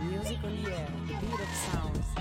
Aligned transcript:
Music 0.00 0.38
on 0.44 0.62
the 0.62 0.70
air, 0.70 0.88
the 1.06 1.14
beat 1.14 1.40
of 1.40 1.48
sounds. 1.72 2.14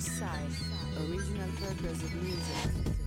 Side, 0.00 0.50
original 0.98 1.48
purpose 1.60 2.02
of 2.02 2.14
music. 2.16 3.03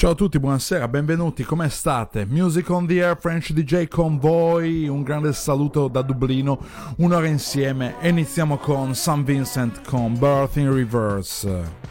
Ciao 0.00 0.12
a 0.12 0.14
tutti, 0.14 0.38
buonasera, 0.38 0.86
benvenuti, 0.86 1.42
come 1.42 1.68
state? 1.68 2.24
Music 2.24 2.70
on 2.70 2.86
the 2.86 3.02
Air, 3.02 3.18
French 3.18 3.50
DJ 3.50 3.88
Convoy, 3.88 4.86
un 4.86 5.02
grande 5.02 5.32
saluto 5.32 5.88
da 5.88 6.02
Dublino, 6.02 6.60
un'ora 6.98 7.26
insieme 7.26 7.96
e 8.00 8.10
iniziamo 8.10 8.58
con 8.58 8.94
St. 8.94 9.24
Vincent 9.24 9.84
con 9.88 10.16
Birth 10.16 10.54
in 10.54 10.72
Reverse. 10.72 11.87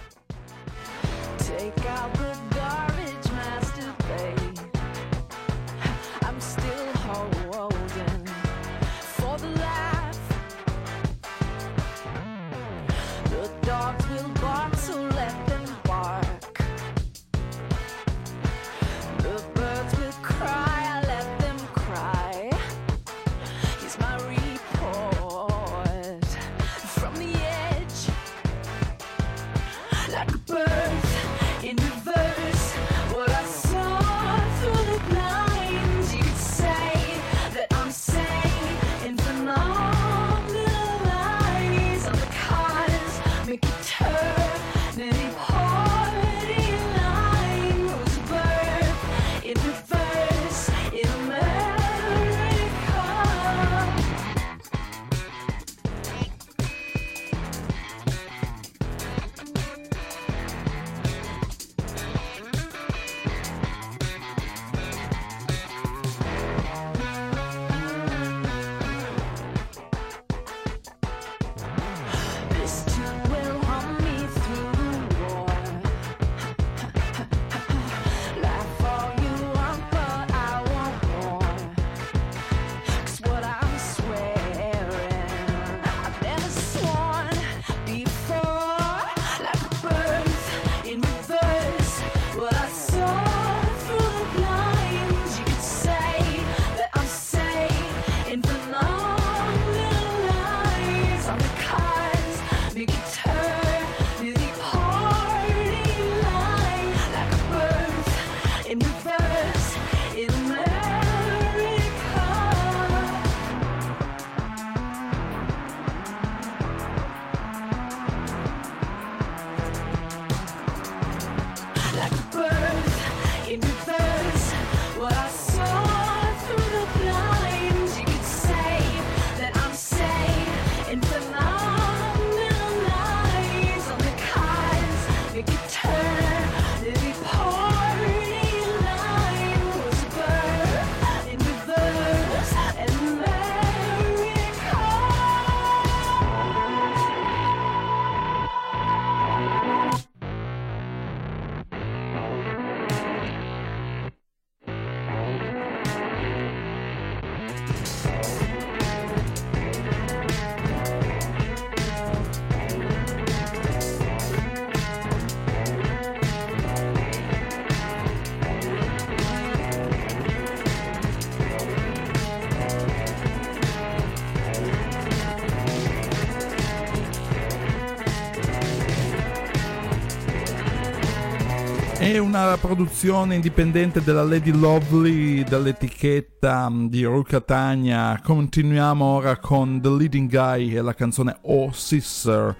Produzione 182.55 183.35
indipendente 183.35 184.01
della 184.01 184.23
Lady 184.23 184.51
Lovely 184.51 185.43
dall'etichetta 185.43 186.69
mm, 186.69 186.87
di 186.87 187.03
Ruka 187.03 187.41
Tanya. 187.41 188.21
Continuiamo 188.23 189.03
ora 189.03 189.37
con 189.37 189.81
The 189.81 189.89
Leading 189.89 190.29
Guy 190.29 190.75
e 190.75 190.81
la 190.81 190.93
canzone 190.93 191.39
Oh 191.41 191.71
Sister. 191.73 192.55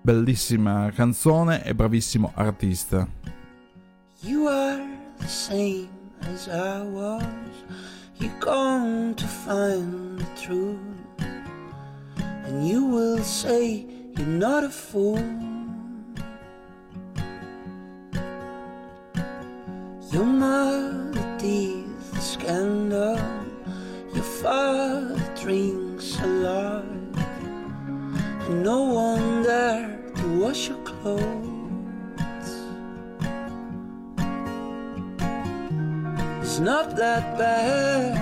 Bellissima 0.00 0.90
canzone 0.94 1.62
e 1.64 1.74
bravissimo 1.74 2.32
artista. 2.34 3.06
You 4.20 4.46
are 4.46 4.82
the 5.18 5.28
same 5.28 5.88
as 6.20 6.46
I 6.46 6.80
was. 6.88 7.22
You're 8.18 8.38
going 8.38 9.14
to 9.16 9.26
find 9.26 10.18
the 10.18 10.40
truth. 10.40 10.78
And 12.46 12.66
you 12.66 12.86
will 12.86 13.22
say 13.22 13.84
you're 14.16 14.26
not 14.26 14.64
a 14.64 14.70
fool. 14.70 15.55
Your 20.12 20.24
mother 20.24 21.36
teeth 21.36 22.12
the 22.12 22.20
scandal. 22.20 23.18
Your 24.14 24.22
father 24.22 25.20
drinks 25.34 26.18
a 26.20 26.26
lot. 26.26 26.84
And 28.46 28.62
no 28.62 28.82
one 28.82 29.42
there 29.42 29.98
to 30.14 30.40
wash 30.40 30.68
your 30.68 30.78
clothes. 30.84 31.22
It's 36.40 36.60
not 36.60 36.96
that 36.96 37.36
bad 37.36 38.16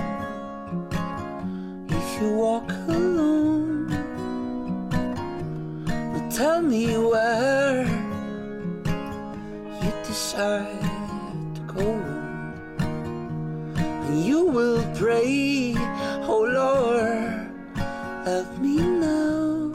if 1.87 2.21
you 2.21 2.33
walk 2.33 2.71
alone. 2.87 3.87
But 5.85 6.31
tell 6.31 6.61
me 6.63 6.97
where 6.97 7.85
you 9.83 9.91
decide 10.03 10.94
you 14.25 14.45
will 14.45 14.83
pray, 14.95 15.73
oh 16.27 16.43
Lord, 16.43 17.49
help 18.25 18.57
me 18.59 18.77
now. 18.77 19.73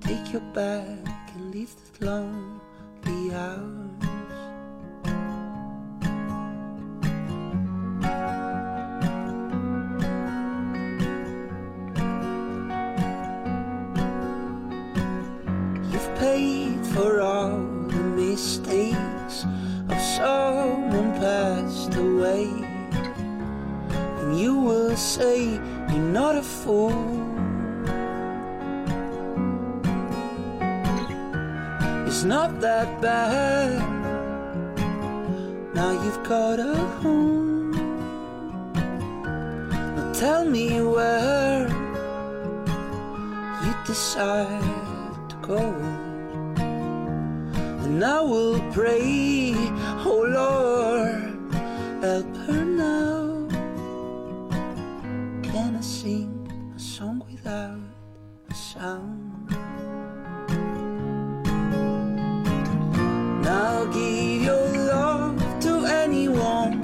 Take 0.00 0.32
your 0.32 0.42
bag 0.54 1.08
and 1.34 1.52
leave 1.52 1.74
this 1.74 2.00
lonely 2.00 3.34
hours. 3.34 3.75
Fool. 26.66 26.90
It's 32.08 32.24
not 32.24 32.60
that 32.60 32.88
bad. 33.00 33.70
Now 35.78 35.92
you've 36.02 36.22
got 36.24 36.58
a 36.58 36.74
home. 37.00 37.70
Now 39.94 40.12
tell 40.12 40.44
me 40.44 40.66
where 40.94 41.68
you 43.64 43.72
decide 43.86 44.88
to 45.30 45.36
go. 45.52 45.62
And 47.84 48.04
I 48.04 48.20
will 48.32 48.60
pray, 48.72 49.54
oh 50.10 50.22
Lord, 50.40 51.36
help 52.02 52.36
her 52.46 52.64
now. 52.64 53.05
Sound? 58.86 59.50
Now 63.42 63.84
give 63.96 64.42
your 64.48 64.68
love 64.92 65.38
to 65.66 65.72
anyone. 66.04 66.74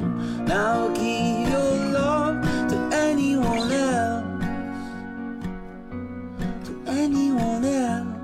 Now 0.44 0.88
give 1.00 1.48
your 1.54 1.72
love 1.98 2.36
to 2.70 2.76
anyone 3.08 3.70
else. 3.70 4.84
To 6.66 6.72
anyone 7.02 7.64
else. 7.64 8.18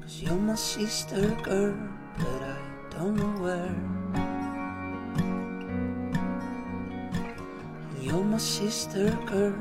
Cause 0.00 0.16
you're 0.22 0.42
my 0.50 0.58
sister 0.72 1.24
girl, 1.48 1.76
but 2.18 2.40
I 2.56 2.58
don't 2.94 3.14
know 3.20 3.34
where. 3.44 3.78
You're 8.00 8.24
my 8.24 8.38
sister 8.38 9.06
girl, 9.26 9.58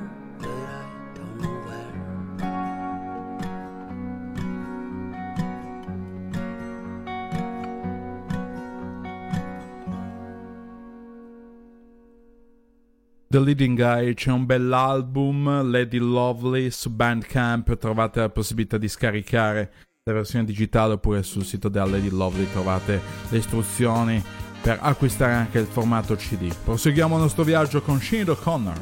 The 13.29 13.41
Leading 13.41 13.77
Guy 13.77 14.13
c'è 14.13 14.31
un 14.31 14.45
bell'album, 14.45 15.69
Lady 15.69 15.97
Lovely, 15.97 16.71
su 16.71 16.89
Bandcamp 16.89 17.77
trovate 17.77 18.21
la 18.21 18.29
possibilità 18.29 18.77
di 18.77 18.87
scaricare 18.87 19.73
la 20.03 20.13
versione 20.13 20.45
digitale 20.45 20.93
oppure 20.93 21.23
sul 21.23 21.43
sito 21.43 21.67
della 21.67 21.87
Lady 21.87 22.09
Lovely 22.09 22.49
trovate 22.49 23.01
le 23.27 23.37
istruzioni 23.37 24.23
per 24.61 24.79
acquistare 24.81 25.33
anche 25.33 25.59
il 25.59 25.65
formato 25.65 26.15
CD. 26.15 26.53
Proseguiamo 26.63 27.15
il 27.15 27.21
nostro 27.21 27.43
viaggio 27.43 27.81
con 27.81 27.99
Sinead 27.99 28.29
O'Connor, 28.29 28.79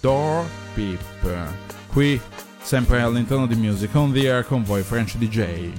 Door 0.00 0.46
Peep, 0.74 1.48
qui 1.88 2.20
sempre 2.60 3.00
all'interno 3.00 3.48
di 3.48 3.56
Music 3.56 3.92
on 3.96 4.12
the 4.12 4.30
Air 4.30 4.46
con 4.46 4.62
voi 4.62 4.82
French 4.82 5.16
DJ. 5.16 5.72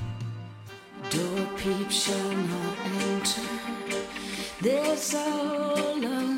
Door 1.10 1.48
peep 1.56 1.90
shall 1.90 2.36
not 2.36 2.75
enter 4.62 6.37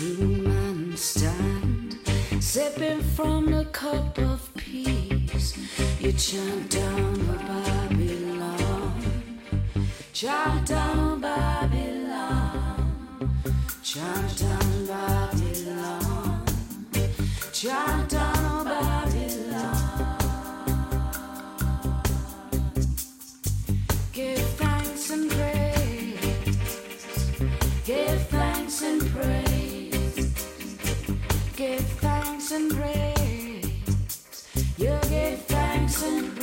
men 0.00 0.96
stand, 0.96 1.98
sipping 2.40 3.02
from 3.02 3.50
the 3.50 3.66
cup 3.66 4.16
of 4.18 4.50
peace. 4.54 5.56
You 6.00 6.12
chant 6.12 6.70
down 6.70 7.14
Babylon, 7.46 8.94
chant 10.12 10.66
down 10.66 11.20
Babylon, 11.20 12.92
chant 13.82 14.38
down 14.38 14.86
Babylon, 14.86 16.44
chant 17.52 18.08
down 18.08 18.39
Give 31.60 31.78
thanks 32.00 32.52
and 32.52 32.70
praise. 32.70 33.66
You 34.78 34.98
give 35.10 35.42
thanks 35.42 36.02
and 36.02 36.34
praise 36.34 36.39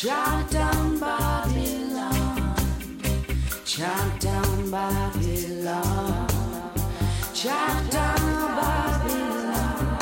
chant 0.00 0.48
down 0.52 0.96
Babylon, 1.00 2.54
chant 3.64 4.20
down 4.20 4.70
Babylon, 4.70 6.28
chant 7.34 7.90
down 7.90 8.26
Babylon. 8.58 9.98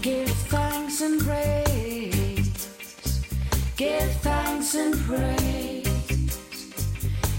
Give 0.00 0.30
thanks 0.46 1.00
and 1.00 1.20
praise, 1.20 2.54
give 3.76 4.12
thanks 4.22 4.76
and 4.76 4.94
praise, 5.08 5.88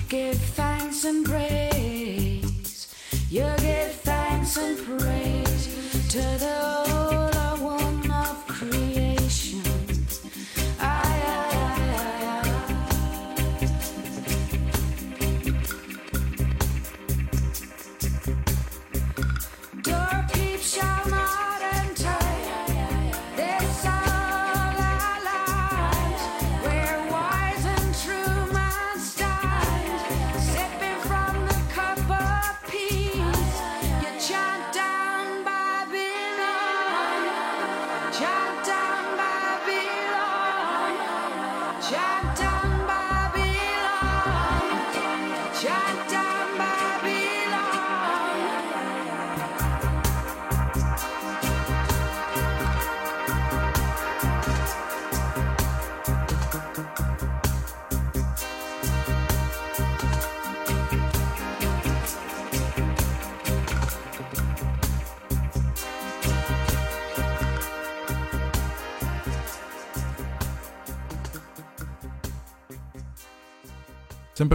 give 0.09 0.37
thanks 0.57 1.05
and 1.05 1.25
praise. 1.25 2.93
You 3.29 3.49
give 3.59 3.93
thanks 4.03 4.57
and 4.57 4.77
praise 4.77 5.67
to 6.09 6.19
the 6.43 6.56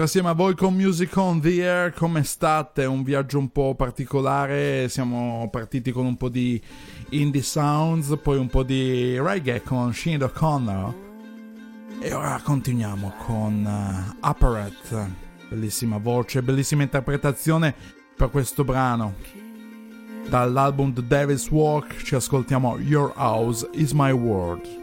Sempre 0.02 0.20
assieme 0.20 0.30
a 0.30 0.46
voi 0.46 0.56
con 0.56 0.74
Music 0.74 1.16
on 1.16 1.40
the 1.40 1.62
Air, 1.62 1.92
come 1.92 2.24
state? 2.24 2.84
Un 2.86 3.04
viaggio 3.04 3.38
un 3.38 3.52
po' 3.52 3.76
particolare, 3.76 4.88
siamo 4.88 5.48
partiti 5.48 5.92
con 5.92 6.06
un 6.06 6.16
po' 6.16 6.28
di 6.28 6.60
indie 7.10 7.42
sounds, 7.42 8.18
poi 8.20 8.36
un 8.36 8.48
po' 8.48 8.64
di 8.64 9.16
reggae 9.20 9.62
con 9.62 9.94
Sinead 9.94 10.22
O'Connor 10.22 10.94
e 12.00 12.12
ora 12.12 12.40
continuiamo 12.42 13.12
con 13.24 13.64
uh, 13.64 14.16
Apparet, 14.18 15.08
bellissima 15.48 15.98
voce, 15.98 16.42
bellissima 16.42 16.82
interpretazione 16.82 17.72
per 18.16 18.30
questo 18.30 18.64
brano. 18.64 19.14
Dall'album 20.28 20.94
The 20.94 21.06
Devil's 21.06 21.48
Walk 21.48 22.02
ci 22.02 22.16
ascoltiamo 22.16 22.76
Your 22.80 23.12
House 23.14 23.68
is 23.74 23.92
My 23.92 24.10
World. 24.10 24.81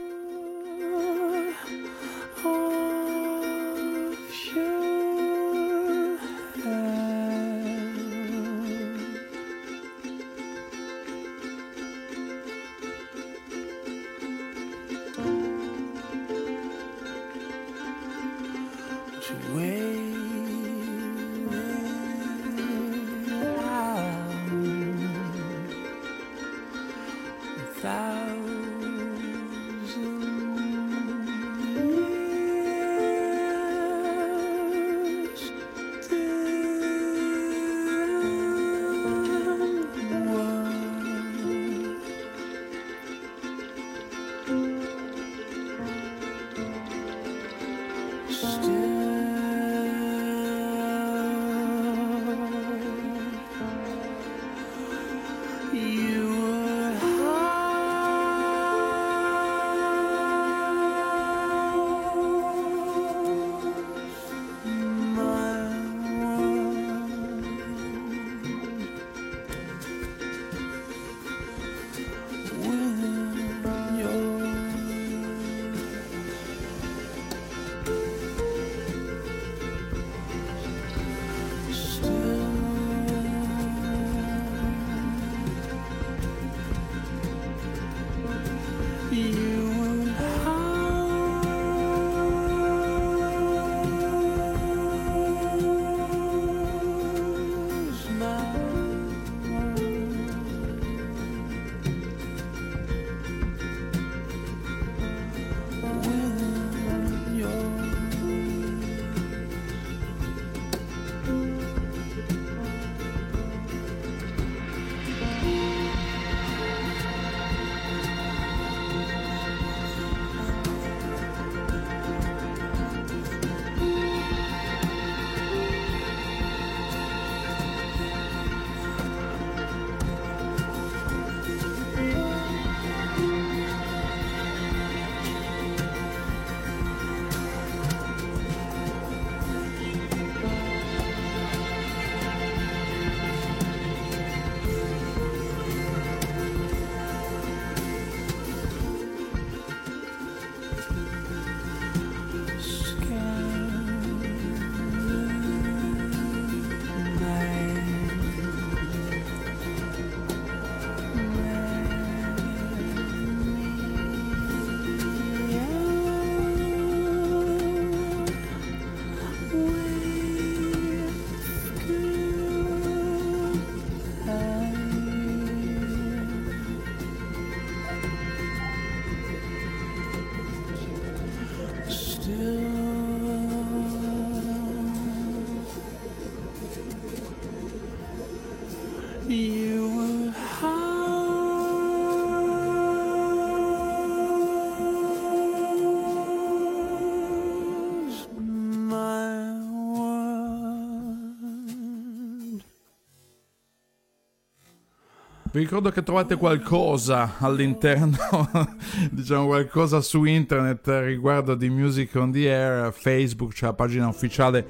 Vi 205.60 205.66
ricordo 205.66 205.92
che 205.92 206.04
trovate 206.04 206.38
qualcosa 206.38 207.34
all'interno, 207.40 208.16
diciamo 209.12 209.48
qualcosa 209.48 210.00
su 210.00 210.24
internet 210.24 210.88
riguardo 211.04 211.54
di 211.54 211.70
Music 211.70 212.16
on 212.16 212.32
the 212.32 212.50
Air, 212.50 212.94
Facebook, 212.94 213.52
c'è 213.52 213.66
la 213.66 213.74
pagina 213.74 214.08
ufficiale 214.08 214.66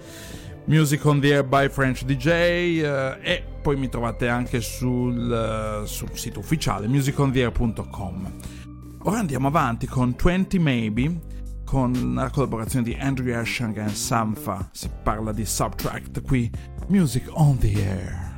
Music 0.65 1.05
on 1.05 1.19
the 1.19 1.31
Air 1.31 1.43
by 1.43 1.69
French 1.69 2.05
DJ 2.05 2.27
eh, 2.27 3.17
e 3.21 3.43
poi 3.61 3.75
mi 3.75 3.87
trovate 3.87 4.29
anche 4.29 4.61
sul, 4.61 5.81
uh, 5.83 5.85
sul 5.85 6.09
sito 6.17 6.39
ufficiale 6.39 6.87
musicontheair.com. 6.87 8.31
Ora 9.03 9.19
andiamo 9.19 9.45
avanti 9.45 9.85
con 9.85 10.15
20 10.19 10.57
Maybe 10.57 11.19
con 11.65 12.15
la 12.15 12.31
collaborazione 12.31 12.85
di 12.85 12.97
Andrew 12.99 13.31
Ashang 13.37 13.77
e 13.77 13.89
Samfa. 13.89 14.69
Si 14.71 14.89
parla 15.03 15.33
di 15.33 15.45
Subtract 15.45 16.23
qui, 16.23 16.49
Music 16.87 17.29
on 17.33 17.59
the 17.59 17.73
Air. 17.75 18.28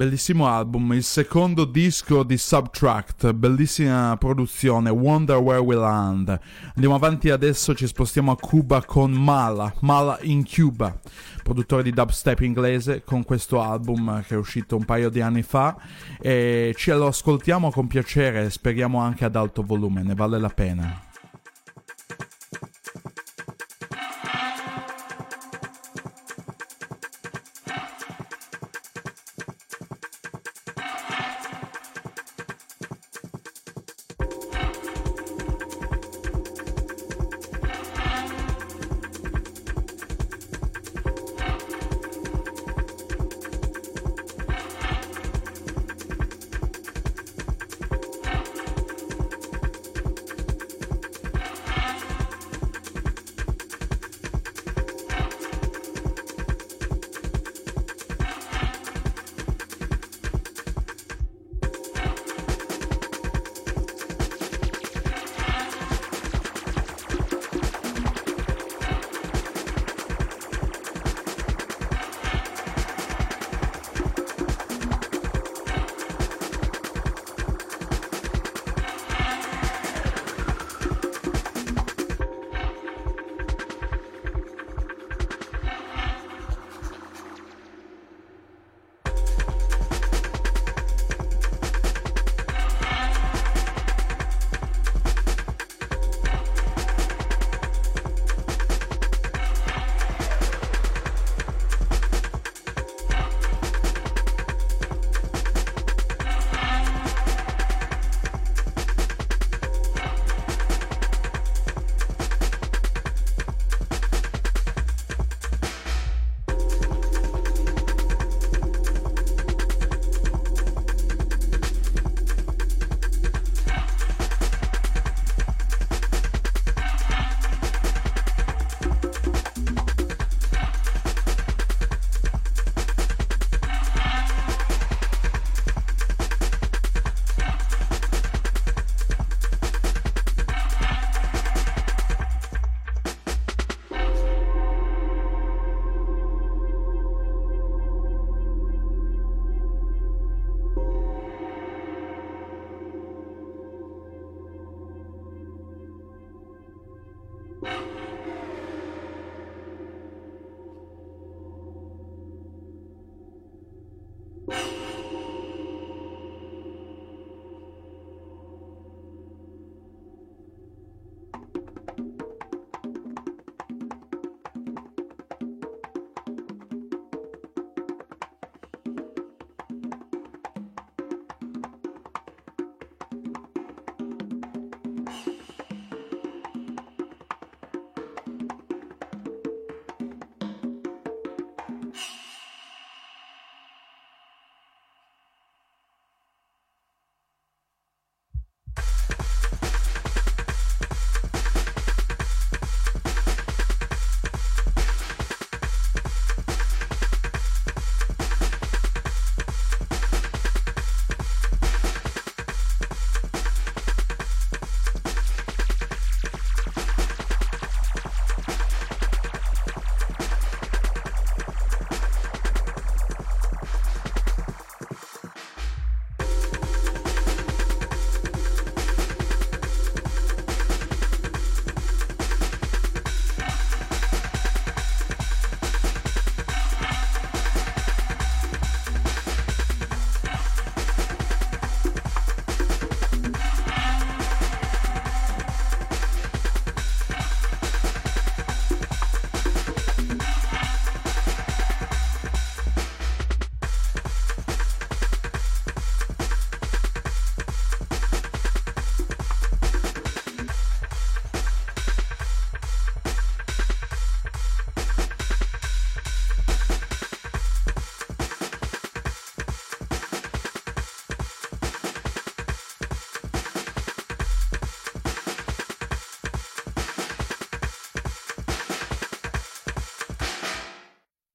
Bellissimo 0.00 0.46
album, 0.48 0.94
il 0.94 1.04
secondo 1.04 1.66
disco 1.66 2.22
di 2.22 2.38
Subtract, 2.38 3.34
bellissima 3.34 4.16
produzione, 4.18 4.88
Wonder 4.88 5.36
Where 5.36 5.60
We 5.60 5.74
Land. 5.74 6.40
Andiamo 6.74 6.94
avanti 6.94 7.28
adesso, 7.28 7.74
ci 7.74 7.86
spostiamo 7.86 8.32
a 8.32 8.36
Cuba 8.36 8.82
con 8.82 9.12
Mala, 9.12 9.70
Mala 9.80 10.18
in 10.22 10.42
Cuba, 10.42 10.98
produttore 11.42 11.82
di 11.82 11.92
dubstep 11.92 12.40
inglese 12.40 13.04
con 13.04 13.24
questo 13.24 13.60
album 13.60 14.22
che 14.22 14.36
è 14.36 14.38
uscito 14.38 14.74
un 14.74 14.86
paio 14.86 15.10
di 15.10 15.20
anni 15.20 15.42
fa 15.42 15.76
e 16.18 16.72
ce 16.74 16.94
lo 16.94 17.08
ascoltiamo 17.08 17.70
con 17.70 17.86
piacere, 17.86 18.48
speriamo 18.48 19.00
anche 19.00 19.26
ad 19.26 19.36
alto 19.36 19.62
volume, 19.62 20.02
ne 20.02 20.14
vale 20.14 20.38
la 20.38 20.48
pena. 20.48 21.08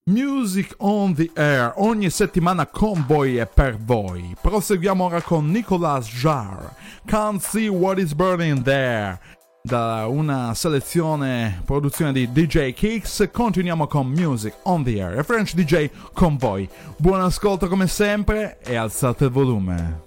Music 0.08 0.76
on 0.78 1.16
the 1.16 1.32
Air, 1.34 1.74
ogni 1.78 2.12
settimana 2.12 2.68
con 2.68 3.04
voi 3.08 3.40
e 3.40 3.48
per 3.48 3.76
voi. 3.80 4.36
Proseguiamo 4.40 5.06
ora 5.06 5.20
con 5.20 5.50
Nicolas 5.50 6.08
Jarre, 6.08 6.76
Can't 7.06 7.42
See 7.42 7.68
What 7.68 7.98
Is 7.98 8.14
Burning 8.14 8.62
There. 8.62 9.20
Da 9.64 10.06
una 10.06 10.54
selezione, 10.54 11.60
produzione 11.66 12.12
di 12.12 12.32
DJ 12.32 12.74
Kicks, 12.74 13.30
continuiamo 13.34 13.88
con 13.88 14.06
Music 14.06 14.54
on 14.66 14.84
the 14.84 15.02
Air 15.02 15.18
e 15.18 15.24
French 15.24 15.56
DJ 15.56 15.90
con 16.14 16.38
voi. 16.38 16.70
Buon 16.98 17.22
ascolto 17.22 17.68
come 17.68 17.88
sempre 17.88 18.60
e 18.62 18.76
alzate 18.76 19.24
il 19.24 19.32
volume. 19.32 20.05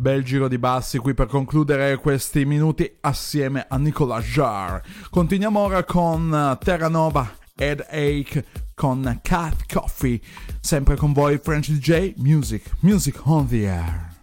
Bel 0.00 0.24
giro 0.24 0.48
di 0.48 0.56
bassi 0.56 0.96
qui 0.96 1.12
per 1.12 1.26
concludere 1.26 1.98
questi 1.98 2.46
minuti 2.46 2.90
assieme 3.02 3.66
a 3.68 3.76
Nicola 3.76 4.18
Jar. 4.22 4.80
Continuiamo 5.10 5.60
ora 5.60 5.84
con 5.84 6.32
eh, 6.34 6.64
Terranova 6.64 7.30
Headache 7.54 8.46
con 8.74 9.20
Cat 9.20 9.70
Coffee. 9.70 10.18
Sempre 10.58 10.96
con 10.96 11.12
voi 11.12 11.36
French 11.36 11.68
DJ 11.68 12.14
Music, 12.16 12.76
Music 12.80 13.20
on 13.26 13.46
the 13.46 13.66
Air. 13.66 14.19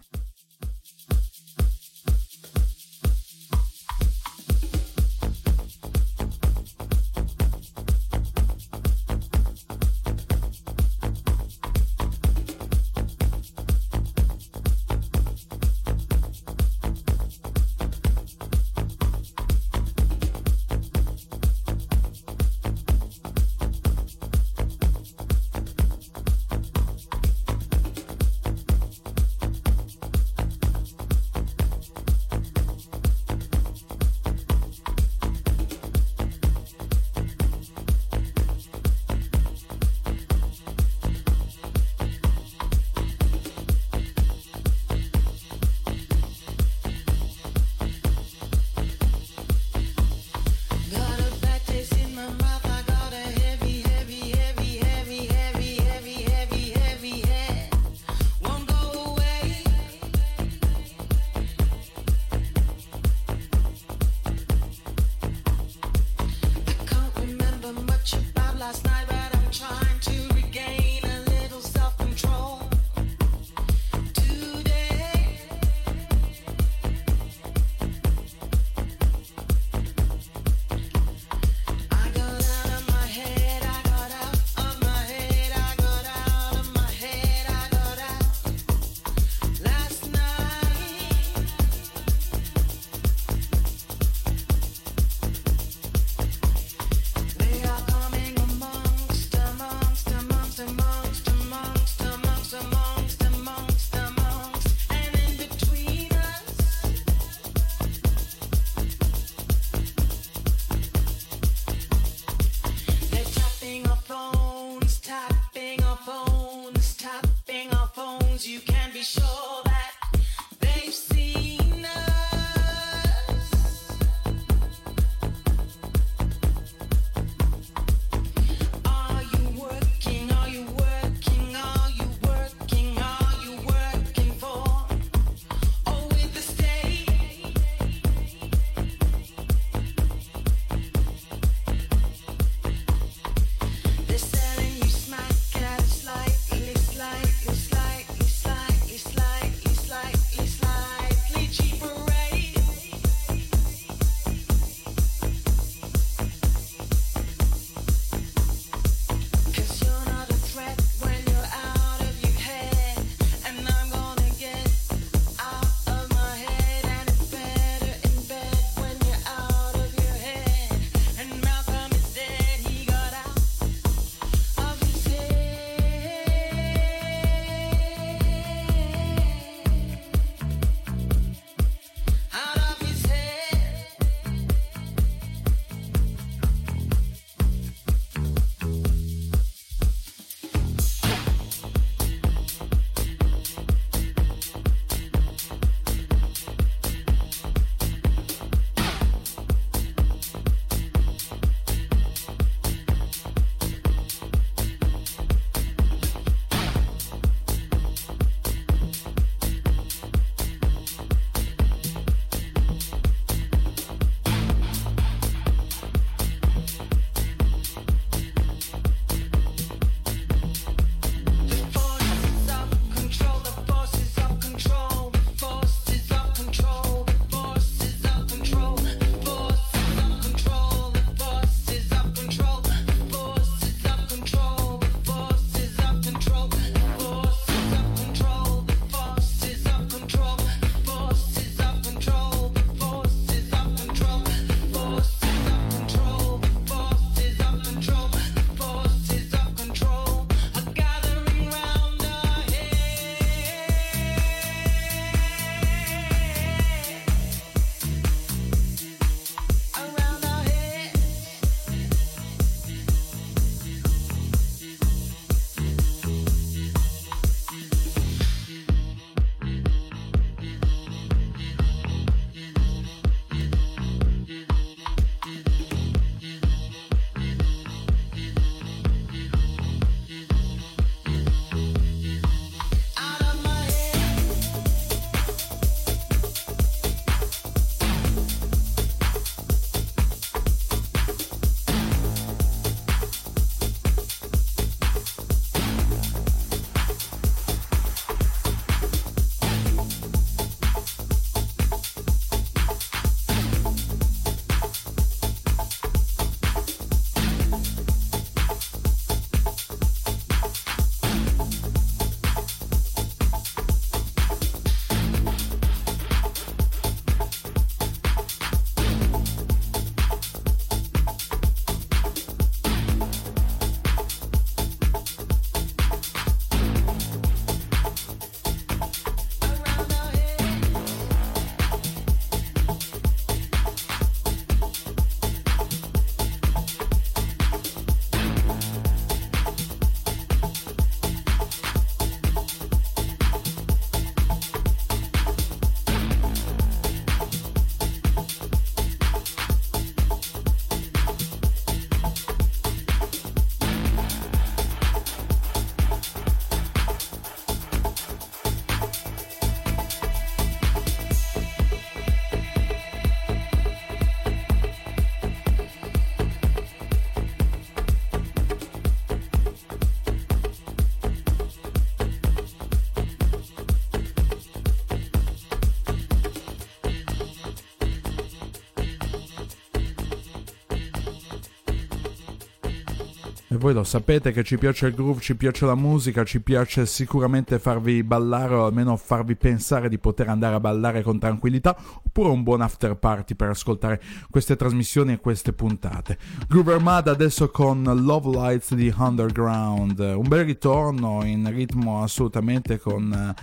Voi 383.68 383.76
lo 383.76 383.84
sapete 383.84 384.32
che 384.32 384.44
ci 384.44 384.56
piace 384.56 384.86
il 384.86 384.94
groove, 384.94 385.20
ci 385.20 385.36
piace 385.36 385.66
la 385.66 385.74
musica, 385.74 386.24
ci 386.24 386.40
piace 386.40 386.86
sicuramente 386.86 387.58
farvi 387.58 388.02
ballare 388.02 388.54
o 388.54 388.64
almeno 388.64 388.96
farvi 388.96 389.36
pensare 389.36 389.90
di 389.90 389.98
poter 389.98 390.28
andare 390.28 390.54
a 390.54 390.60
ballare 390.60 391.02
con 391.02 391.18
tranquillità 391.18 391.76
oppure 392.02 392.30
un 392.30 392.42
buon 392.42 392.62
after 392.62 392.96
party 392.96 393.34
per 393.34 393.50
ascoltare 393.50 394.00
queste 394.30 394.56
trasmissioni 394.56 395.12
e 395.12 395.18
queste 395.18 395.52
puntate. 395.52 396.16
Groove 396.48 396.72
Armada 396.72 397.10
adesso 397.10 397.50
con 397.50 397.82
Love 397.82 398.30
Lights 398.30 398.74
di 398.74 398.90
Underground, 398.96 399.98
un 399.98 400.26
bel 400.26 400.46
ritorno 400.46 401.22
in 401.24 401.52
ritmo 401.52 402.02
assolutamente 402.02 402.78
con 402.78 403.12
eh, 403.12 403.34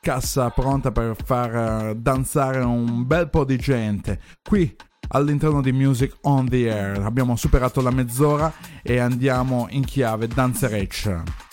cassa 0.00 0.50
pronta 0.50 0.92
per 0.92 1.16
far 1.24 1.54
eh, 1.56 1.96
danzare 1.96 2.60
un 2.60 3.04
bel 3.04 3.28
po' 3.28 3.44
di 3.44 3.56
gente. 3.56 4.20
Qui 4.48 4.76
all'interno 5.08 5.60
di 5.60 5.72
Music 5.72 6.16
on 6.22 6.48
the 6.48 6.70
Air. 6.70 7.00
Abbiamo 7.00 7.36
superato 7.36 7.80
la 7.80 7.90
mezz'ora 7.90 8.52
e 8.82 8.98
andiamo 8.98 9.66
in 9.70 9.84
chiave 9.84 10.26
danzereccia. 10.28 11.50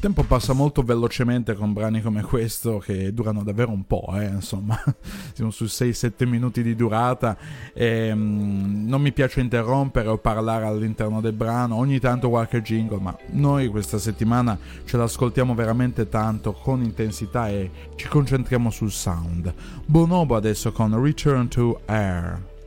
Tempo 0.00 0.22
passa 0.22 0.54
molto 0.54 0.82
velocemente 0.82 1.54
con 1.54 1.74
brani 1.74 2.00
come 2.00 2.22
questo 2.22 2.78
che 2.78 3.12
durano 3.12 3.44
davvero 3.44 3.70
un 3.70 3.84
po', 3.86 4.08
eh, 4.14 4.24
insomma, 4.24 4.82
siamo 5.34 5.50
su 5.50 5.64
6-7 5.64 6.26
minuti 6.26 6.62
di 6.62 6.74
durata 6.74 7.36
e 7.74 8.12
mm, 8.12 8.88
non 8.88 9.02
mi 9.02 9.12
piace 9.12 9.40
interrompere 9.40 10.08
o 10.08 10.16
parlare 10.16 10.64
all'interno 10.64 11.20
del 11.20 11.34
brano, 11.34 11.76
ogni 11.76 12.00
tanto 12.00 12.30
qualche 12.30 12.62
jingle, 12.62 12.98
ma 12.98 13.16
noi 13.32 13.68
questa 13.68 13.98
settimana 13.98 14.58
ce 14.84 14.96
l'ascoltiamo 14.96 15.54
veramente 15.54 16.08
tanto 16.08 16.52
con 16.52 16.82
intensità 16.82 17.48
e 17.50 17.70
ci 17.96 18.08
concentriamo 18.08 18.70
sul 18.70 18.90
sound. 18.90 19.52
Bonobo 19.84 20.34
adesso 20.34 20.72
con 20.72 21.00
Return 21.00 21.48
to 21.48 21.80
Air. 21.84 22.59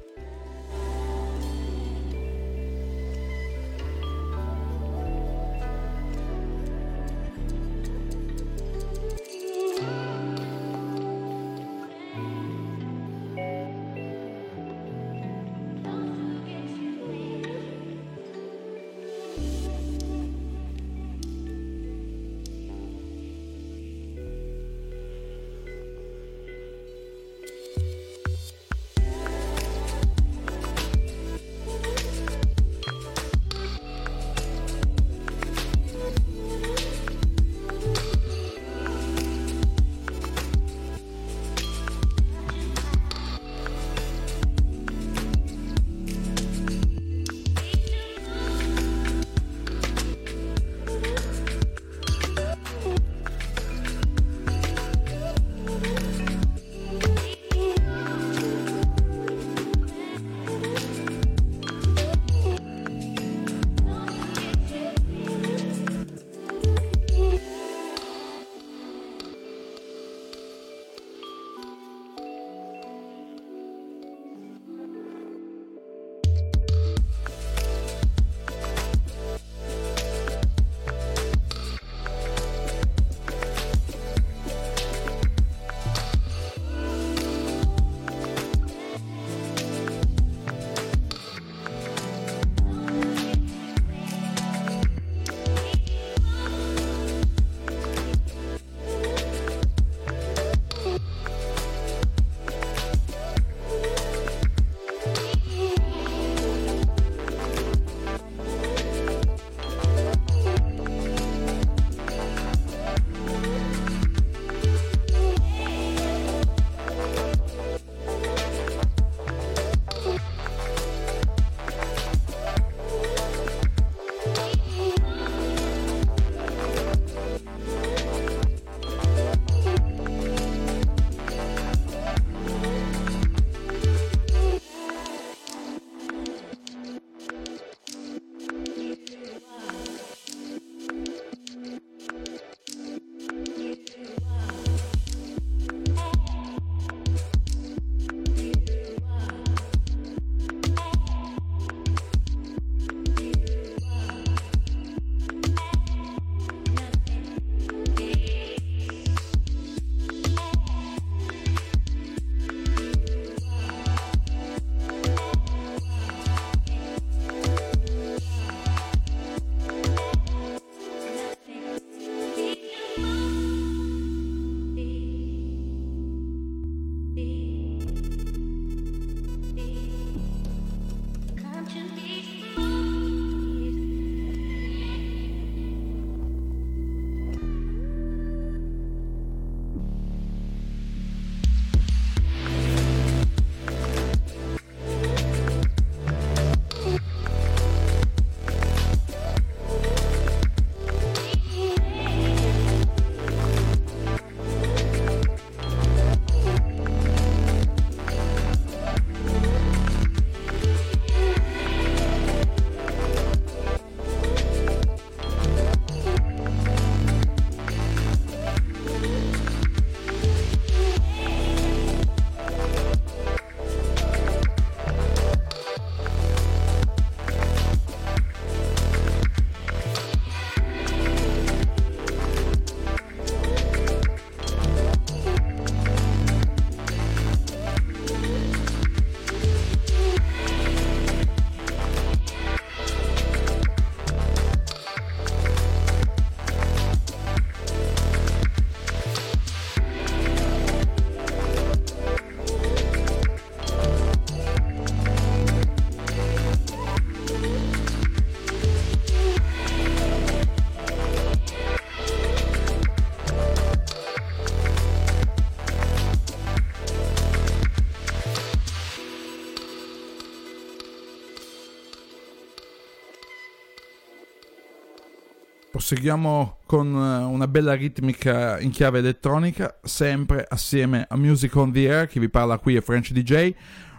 Proseguiamo 275.94 276.58
con 276.66 276.88
eh, 276.88 277.24
una 277.24 277.48
bella 277.48 277.74
ritmica 277.74 278.60
in 278.60 278.72
chiave 278.72 278.98
elettronica, 278.98 279.78
sempre 279.84 280.44
assieme 280.50 281.06
a 281.08 281.16
Music 281.16 281.56
on 281.56 281.72
the 281.72 281.88
Air, 281.88 282.08
che 282.08 282.20
vi 282.20 282.30
parla 282.30 282.58
qui 282.58 282.76
è 282.76 282.82
French 282.82 283.12
DJ. 283.12 283.54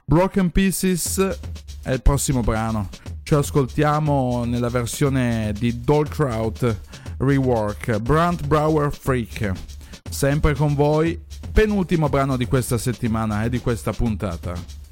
Broken 0.04 0.50
Pieces 0.50 1.38
è 1.82 1.92
il 1.92 2.02
prossimo 2.02 2.40
brano. 2.40 2.88
Ci 3.22 3.34
ascoltiamo 3.34 4.44
nella 4.44 4.70
versione 4.70 5.52
di 5.56 5.82
Dolkraut 5.82 6.80
Rework, 7.18 7.98
Brant 7.98 8.44
Brower 8.44 8.92
Freak. 8.92 9.52
Sempre 10.10 10.54
con 10.54 10.74
voi, 10.74 11.22
penultimo 11.52 12.08
brano 12.08 12.36
di 12.36 12.46
questa 12.46 12.76
settimana 12.76 13.44
e 13.44 13.50
di 13.50 13.60
questa 13.60 13.92
puntata. 13.92 14.83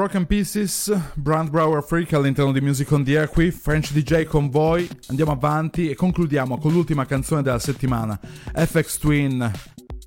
Broken 0.00 0.24
Pieces, 0.24 0.90
Brand 1.12 1.50
Brower 1.50 1.84
Freak 1.84 2.14
all'interno 2.14 2.52
di 2.52 2.62
Music 2.62 2.90
on 2.90 3.04
the 3.04 3.18
Air 3.18 3.28
qui, 3.28 3.50
French 3.50 3.92
DJ 3.92 4.24
con 4.24 4.48
voi. 4.48 4.88
Andiamo 5.08 5.32
avanti 5.32 5.90
e 5.90 5.94
concludiamo 5.94 6.56
con 6.56 6.72
l'ultima 6.72 7.04
canzone 7.04 7.42
della 7.42 7.58
settimana, 7.58 8.18
FX 8.18 8.96
Twin 8.96 9.52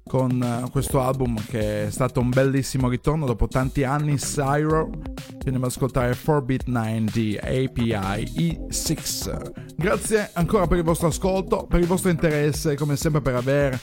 con 0.04 0.42
eh, 0.42 0.68
questo 0.72 1.00
album 1.00 1.40
che 1.46 1.86
è 1.86 1.92
stato 1.92 2.22
un 2.22 2.30
bellissimo 2.30 2.90
ritorno 2.90 3.28
dopo 3.28 3.48
tanti 3.48 3.84
anni, 3.84 4.18
Syro. 4.18 4.90
Ci 5.16 5.46
andiamo 5.46 5.66
ad 5.66 5.72
ascoltare 5.72 6.14
4-Bit 6.14 6.70
9D 6.70 7.38
API 7.38 8.62
E6. 8.66 9.76
Grazie 9.76 10.32
ancora 10.34 10.66
per 10.66 10.80
il 10.80 10.84
vostro 10.84 11.10
ascolto, 11.10 11.68
per 11.68 11.80
il 11.80 11.86
vostro 11.86 12.10
interesse, 12.10 12.76
come 12.76 12.96
sempre 12.96 13.22
per 13.22 13.36
aver 13.36 13.80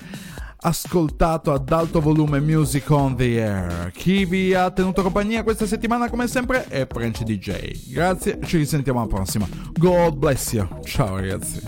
ascoltato 0.63 1.53
ad 1.53 1.71
alto 1.71 2.01
volume 2.01 2.41
Music 2.41 2.89
on 2.91 3.17
the 3.17 3.43
Air. 3.43 3.91
Chi 3.93 4.25
vi 4.25 4.55
ha 4.55 4.71
tenuto 4.71 5.03
compagnia 5.03 5.43
questa 5.43 5.67
settimana 5.67 6.09
come 6.09 6.27
sempre 6.27 6.67
è 6.67 6.87
French 6.89 7.23
DJ. 7.23 7.93
Grazie, 7.93 8.39
ci 8.45 8.59
risentiamo 8.59 9.01
alla 9.01 9.09
prossima. 9.09 9.47
God 9.73 10.17
bless 10.17 10.53
you. 10.53 10.69
Ciao 10.85 11.17
ragazzi. 11.17 11.61